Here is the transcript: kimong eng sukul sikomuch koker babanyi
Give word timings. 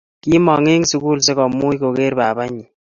kimong 0.21 0.67
eng 0.73 0.83
sukul 0.91 1.17
sikomuch 1.25 1.77
koker 1.81 2.13
babanyi 2.19 2.63